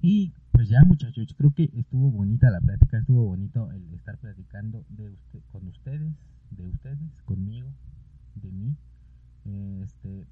Y 0.00 0.32
pues 0.52 0.68
ya 0.68 0.84
muchachos, 0.84 1.34
creo 1.36 1.52
que 1.52 1.70
estuvo 1.74 2.10
bonita 2.10 2.50
la 2.50 2.60
plática, 2.60 2.98
estuvo 2.98 3.24
bonito 3.24 3.70
el 3.72 3.94
estar 3.94 4.18
platicando 4.18 4.84
de 4.90 5.10
usted, 5.10 5.40
con 5.50 5.66
ustedes, 5.66 6.12
de 6.50 6.66
ustedes, 6.68 7.22
conmigo, 7.24 7.70
de 8.34 8.52
mí. 8.52 8.76
Este, 9.82 10.26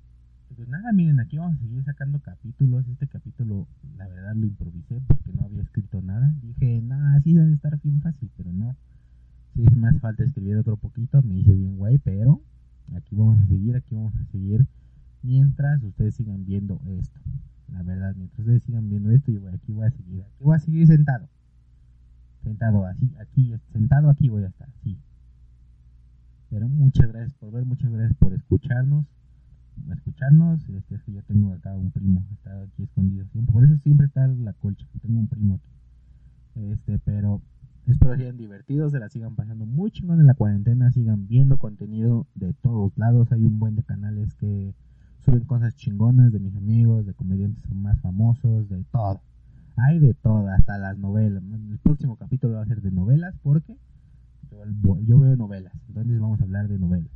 pues 0.57 0.69
nada, 0.69 0.93
miren, 0.93 1.21
aquí 1.21 1.39
vamos 1.39 1.57
a 1.57 1.61
seguir 1.61 1.83
sacando 1.85 2.21
capítulos. 2.21 2.87
Este 2.89 3.07
capítulo, 3.07 3.67
la 3.97 4.07
verdad, 4.09 4.35
lo 4.35 4.47
improvisé 4.47 5.01
porque 5.07 5.33
no 5.33 5.45
había 5.45 5.63
escrito 5.63 6.03
nada. 6.03 6.35
Dije, 6.43 6.81
nada, 6.83 7.21
sí 7.21 7.33
debe 7.33 7.53
estar 7.55 7.81
bien 7.81 8.01
fácil, 8.01 8.31
pero 8.37 8.53
no. 8.53 8.77
Sí, 9.55 9.65
me 9.77 9.89
hace 9.89 9.99
falta 9.99 10.25
escribir 10.25 10.57
otro 10.57 10.77
poquito, 10.77 11.23
me 11.23 11.37
hice 11.37 11.53
bien 11.53 11.77
guay, 11.77 11.99
pero 11.99 12.41
aquí 12.95 13.15
vamos 13.15 13.39
a 13.41 13.47
seguir, 13.47 13.77
aquí 13.77 13.95
vamos 13.95 14.15
a 14.17 14.25
seguir 14.27 14.67
mientras 15.23 15.83
ustedes 15.83 16.15
sigan 16.15 16.45
viendo 16.45 16.81
esto. 16.87 17.21
La 17.73 17.83
verdad, 17.83 18.15
mientras 18.17 18.41
ustedes 18.41 18.63
sigan 18.65 18.89
viendo 18.89 19.11
esto, 19.11 19.31
yo 19.31 19.41
voy, 19.41 19.53
aquí 19.53 19.73
voy 19.73 19.87
a 19.87 19.91
seguir, 19.91 20.23
aquí 20.23 20.45
voy 20.45 20.57
a 20.57 20.61
seguir 20.61 20.87
sentado. 20.87 21.29
Sentado 22.43 22.85
así, 22.87 23.13
aquí, 23.21 23.55
sentado 23.73 24.11
aquí 24.11 24.29
voy 24.29 24.45
a 24.45 24.49
estar, 24.49 24.69
sí. 24.83 24.99
Pero 26.51 26.69
muchas 26.69 27.09
gracias 27.09 27.35
por 27.35 27.53
ver, 27.53 27.65
muchas 27.65 27.91
gracias 27.91 28.17
por 28.19 28.33
escucharnos. 28.33 29.07
Escucharnos, 29.91 30.69
este, 30.69 30.95
es 30.95 31.03
que 31.03 31.13
yo 31.13 31.23
tengo 31.25 31.53
acá 31.53 31.75
un 31.77 31.91
primo, 31.91 32.25
está 32.33 32.63
aquí 32.63 32.85
escondido 32.85 33.27
siempre. 33.27 33.53
Por 33.53 33.65
eso 33.65 33.77
siempre 33.79 34.07
está 34.07 34.27
la 34.27 34.53
colcha, 34.55 34.87
tengo 35.01 35.21
un 35.21 35.29
primo 35.29 35.55
aquí. 35.55 35.71
Este, 36.55 36.99
pero 36.99 37.41
espero 37.87 38.17
que 38.17 38.23
hayan 38.23 38.37
divertido, 38.37 38.91
se 38.91 38.99
la 38.99 39.09
sigan 39.09 39.35
pasando 39.35 39.67
muy 39.67 39.91
chingón 39.91 40.21
en 40.21 40.27
la 40.27 40.35
cuarentena, 40.35 40.91
sigan 40.91 41.27
viendo 41.27 41.59
contenido 41.59 42.27
de 42.35 42.53
todos 42.53 42.97
lados. 42.97 43.33
Hay 43.33 43.45
un 43.45 43.59
buen 43.59 43.77
de 43.77 43.83
canales 43.83 44.35
que 44.35 44.75
suben 45.25 45.45
cosas 45.45 45.77
chingonas 45.77 46.33
de 46.33 46.41
mis 46.41 46.55
amigos, 46.57 47.07
de 47.07 47.15
comediantes 47.15 47.75
más 47.75 48.01
famosos, 48.01 48.69
de 48.69 48.85
todo. 48.85 49.21
Hay 49.77 49.99
de 49.99 50.15
todo, 50.15 50.49
hasta 50.49 50.79
las 50.79 50.99
novelas. 50.99 51.43
El 51.43 51.79
próximo 51.79 52.17
capítulo 52.17 52.55
va 52.55 52.63
a 52.63 52.67
ser 52.67 52.83
de 52.83 52.91
novelas 52.91 53.35
porque 53.43 53.77
Yo, 55.07 55.19
veo 55.19 55.37
novelas, 55.37 55.73
entonces 55.89 56.21
vamos 56.21 56.41
a 56.41 56.45
hablar 56.45 56.69
de 56.69 56.79
novelas. 56.79 57.11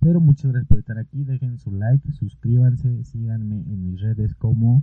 Pero 0.00 0.20
muchas 0.20 0.50
gracias 0.50 0.68
por 0.68 0.78
estar 0.78 0.98
aquí, 0.98 1.24
dejen 1.24 1.58
su 1.58 1.72
like, 1.72 2.10
suscríbanse, 2.12 3.04
síganme 3.04 3.60
en 3.60 3.84
mis 3.84 4.00
redes 4.00 4.34
como... 4.34 4.82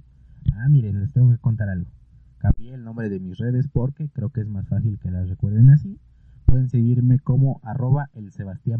Ah, 0.53 0.69
miren, 0.69 0.99
les 0.99 1.11
tengo 1.11 1.31
que 1.31 1.39
contar 1.39 1.69
algo. 1.69 1.89
Cambié 2.37 2.75
el 2.75 2.83
nombre 2.83 3.09
de 3.09 3.19
mis 3.19 3.37
redes 3.37 3.67
porque 3.67 4.09
creo 4.09 4.29
que 4.29 4.41
es 4.41 4.47
más 4.47 4.67
fácil 4.67 4.99
que 4.99 5.09
las 5.09 5.27
recuerden 5.27 5.71
así. 5.71 5.99
Pueden 6.45 6.69
seguirme 6.69 7.17
como 7.19 7.59
arroba 7.63 8.09
el 8.13 8.31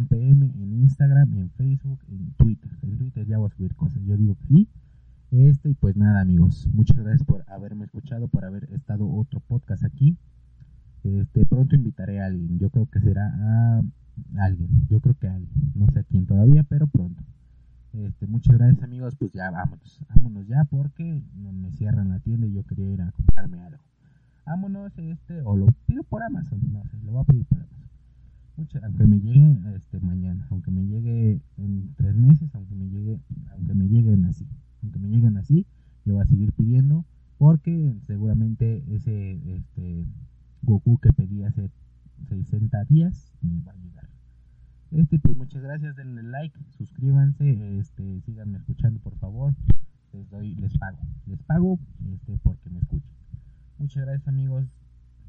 PM 0.09 0.45
en 0.45 0.73
Instagram, 0.73 1.33
en 1.33 1.49
Facebook, 1.49 1.99
en 2.07 2.31
Twitter. 2.33 2.71
En 2.83 2.97
Twitter 2.99 3.25
ya 3.25 3.39
voy 3.39 3.49
a 3.51 3.55
subir 3.55 3.75
cosas. 3.75 4.01
Yo 4.05 4.15
digo 4.15 4.35
que 4.35 4.47
sí. 4.47 4.69
Este, 5.31 5.71
y 5.71 5.73
pues 5.73 5.97
nada, 5.97 6.21
amigos. 6.21 6.69
Muchas 6.71 6.97
gracias 6.97 7.23
por 7.23 7.43
haberme 7.49 7.85
escuchado, 7.85 8.27
por 8.27 8.45
haber 8.45 8.65
estado 8.71 9.09
otro 9.09 9.39
podcast 9.39 9.83
aquí. 9.83 10.15
Este, 11.03 11.45
pronto 11.45 11.75
invitaré 11.75 12.21
a 12.21 12.27
alguien. 12.27 12.59
Yo 12.59 12.69
creo 12.69 12.85
que 12.85 12.99
será 12.99 13.27
a 13.27 13.81
alguien. 14.39 14.87
Yo 14.89 14.99
creo 14.99 15.15
que 15.15 15.27
alguien. 15.27 15.51
No 15.75 15.87
sé 15.91 16.03
quién 16.05 16.25
todavía, 16.25 16.63
pero 16.63 16.87
pronto. 16.87 17.23
Este, 17.93 18.27
muchas 18.27 18.57
gracias, 18.57 18.83
amigos. 18.83 19.15
Pues 19.15 19.31
ya 19.31 19.49
vámonos. 19.51 19.99
Vámonos 20.15 20.47
ya 20.47 20.63
porque 20.65 21.21
me 21.33 21.71
cierran 21.71 22.09
la 22.09 22.19
tienda 22.19 22.47
y 22.47 22.53
yo 22.53 22.63
quería 22.63 22.91
ir 22.91 23.01
a 23.01 23.11
comprarme 23.11 23.59
algo 23.61 23.83
vámonos, 24.47 24.97
este, 24.97 25.41
o 25.41 25.57
lo 25.57 25.67
pido 25.85 26.03
por 26.03 26.23
Amazon, 26.23 26.61
no 26.71 26.83
sé, 26.85 26.97
lo 27.03 27.11
voy 27.11 27.21
a 27.21 27.25
pedir 27.25 27.45
por 27.45 27.59
Amazon. 27.59 27.89
Mucho, 28.55 28.79
aunque 28.81 29.05
me 29.05 29.19
llegue 29.19 29.75
este 29.75 29.99
mañana, 29.99 30.47
aunque 30.49 30.71
me 30.71 30.85
llegue 30.85 31.41
en 31.57 31.93
tres 31.95 32.15
meses, 32.15 32.49
aunque 32.55 32.73
me 32.73 32.89
llegue, 32.89 33.19
aunque 33.51 33.75
me 33.75 33.87
lleguen 33.87 34.25
así, 34.25 34.47
aunque 34.81 34.99
me 34.99 35.09
lleguen 35.09 35.37
así, 35.37 35.67
yo 36.05 36.13
voy 36.13 36.23
a 36.23 36.25
seguir 36.25 36.53
pidiendo 36.53 37.05
porque 37.37 37.93
seguramente 38.07 38.83
ese 38.87 39.33
este 39.57 40.07
Goku 40.63 40.97
que 40.97 41.13
pedí 41.13 41.43
hace 41.43 41.69
60 42.29 42.85
días 42.85 43.33
me 43.41 43.61
va 43.61 43.73
a 43.73 43.75
llegar. 43.75 44.09
Este, 44.91 45.19
pues 45.19 45.35
muchas 45.35 45.61
gracias, 45.61 45.95
denle 45.97 46.23
like, 46.23 46.57
suscríbanse, 46.77 47.77
este, 47.77 48.21
síganme 48.21 48.57
escuchando 48.57 48.99
por 49.01 49.17
favor. 49.17 49.53
Les 50.13 50.29
doy, 50.29 50.55
les 50.55 50.77
pago, 50.77 50.99
les 51.25 51.41
pago 51.43 51.77
este 52.13 52.37
porque 52.37 52.69
me 52.69 52.79
escuchan. 52.79 53.11
Muchas 53.77 54.05
gracias 54.05 54.27
amigos. 54.27 54.65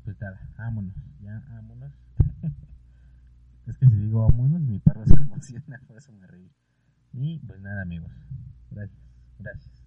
Pues 0.04 0.18
nada, 0.20 0.48
vámonos, 0.56 0.94
ya 1.20 1.42
vámonos. 1.50 1.92
es 3.66 3.76
que 3.76 3.86
si 3.86 3.96
digo 3.96 4.26
vámonos, 4.28 4.60
mi 4.60 4.78
perro 4.78 5.04
se 5.04 5.20
emociona, 5.20 5.80
por 5.86 5.98
eso 5.98 6.12
me 6.12 6.26
reí. 6.26 6.50
Y 7.12 7.40
pues 7.40 7.60
nada 7.60 7.82
amigos, 7.82 8.12
gracias, 8.70 9.00
gracias. 9.38 9.84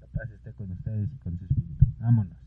La 0.00 0.06
paz 0.06 0.30
esté 0.30 0.52
con 0.52 0.70
ustedes 0.70 1.12
y 1.12 1.18
con 1.18 1.36
su 1.36 1.44
espíritu. 1.44 1.84
Vámonos. 1.98 2.46